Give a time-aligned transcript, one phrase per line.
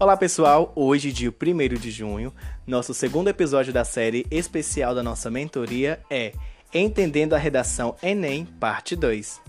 [0.00, 2.32] Olá pessoal, hoje, dia 1 de junho,
[2.64, 6.32] nosso segundo episódio da série especial da nossa mentoria é
[6.72, 9.40] Entendendo a Redação Enem, parte 2.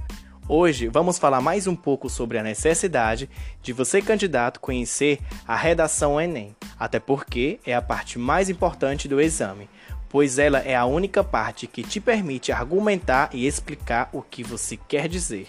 [0.48, 3.30] Hoje vamos falar mais um pouco sobre a necessidade
[3.62, 9.22] de você, candidato, conhecer a redação Enem, até porque é a parte mais importante do
[9.22, 9.70] exame,
[10.10, 14.76] pois ela é a única parte que te permite argumentar e explicar o que você
[14.76, 15.48] quer dizer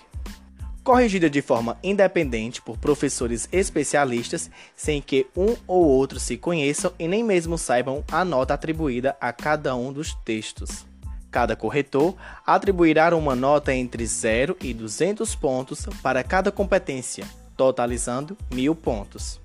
[0.83, 7.07] corrigida de forma independente por professores especialistas, sem que um ou outro se conheçam e
[7.07, 10.87] nem mesmo saibam a nota atribuída a cada um dos textos.
[11.31, 17.25] Cada corretor atribuirá uma nota entre 0 e 200 pontos para cada competência,
[17.57, 19.41] totalizando 1000 pontos.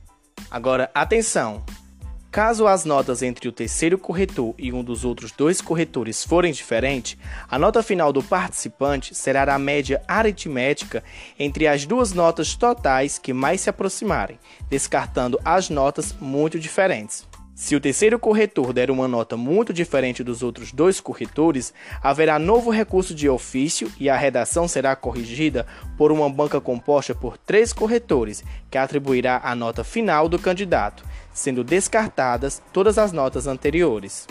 [0.50, 1.64] Agora, atenção!
[2.36, 7.18] Caso as notas entre o terceiro corretor e um dos outros dois corretores forem diferentes,
[7.50, 11.02] a nota final do participante será a média aritmética
[11.40, 14.38] entre as duas notas totais que mais se aproximarem,
[14.70, 17.26] descartando as notas muito diferentes.
[17.56, 22.70] Se o terceiro corretor der uma nota muito diferente dos outros dois corretores, haverá novo
[22.70, 25.66] recurso de ofício e a redação será corrigida
[25.98, 31.64] por uma banca composta por três corretores, que atribuirá a nota final do candidato, sendo
[31.64, 34.28] descartadas todas as notas anteriores.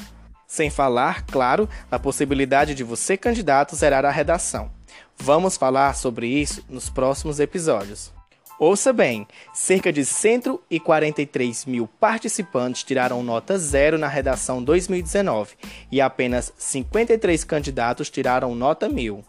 [0.47, 4.71] Sem falar, claro, na possibilidade de você, candidato, zerar a redação.
[5.17, 8.13] Vamos falar sobre isso nos próximos episódios.
[8.57, 15.57] Ouça bem, cerca de 143 mil participantes tiraram nota zero na redação 2019
[15.91, 19.25] e apenas 53 candidatos tiraram nota mil.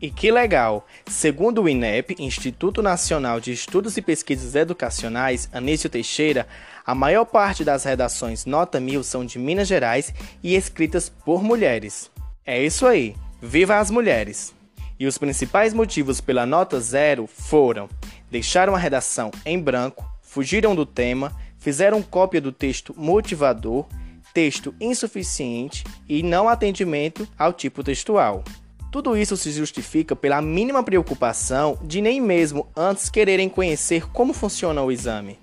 [0.00, 0.86] E que legal!
[1.06, 6.46] Segundo o INEP, Instituto Nacional de Estudos e Pesquisas Educacionais, Anísio Teixeira,
[6.84, 12.10] a maior parte das redações nota mil são de Minas Gerais e escritas por mulheres.
[12.44, 13.16] É isso aí!
[13.40, 14.54] Viva as mulheres!
[15.00, 17.88] E os principais motivos pela nota zero foram
[18.36, 23.86] deixaram a redação em branco, fugiram do tema, fizeram cópia do texto motivador,
[24.34, 28.44] texto insuficiente e não atendimento ao tipo textual.
[28.92, 34.82] Tudo isso se justifica pela mínima preocupação de nem mesmo antes quererem conhecer como funciona
[34.82, 35.38] o exame.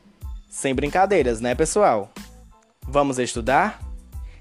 [0.47, 2.13] Sem brincadeiras, né, pessoal?
[2.87, 3.81] Vamos estudar?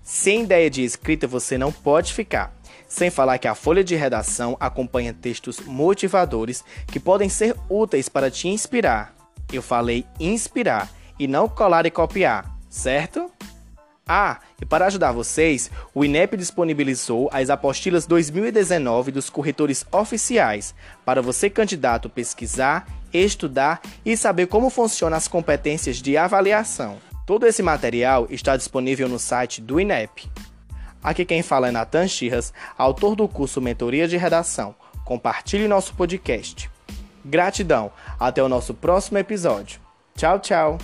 [0.02, 2.54] Sem ideia de escrita você não pode ficar.
[2.92, 8.30] Sem falar que a folha de redação acompanha textos motivadores que podem ser úteis para
[8.30, 9.14] te inspirar.
[9.50, 13.30] Eu falei inspirar e não colar e copiar, certo?
[14.06, 21.22] Ah, e para ajudar vocês, o INEP disponibilizou as apostilas 2019 dos corretores oficiais para
[21.22, 26.98] você, candidato, pesquisar, estudar e saber como funcionam as competências de avaliação.
[27.26, 30.30] Todo esse material está disponível no site do INEP.
[31.02, 34.74] Aqui quem fala é Natan Chirras, autor do curso Mentoria de Redação.
[35.04, 36.70] Compartilhe nosso podcast.
[37.24, 37.90] Gratidão.
[38.18, 39.80] Até o nosso próximo episódio.
[40.16, 40.78] Tchau, tchau.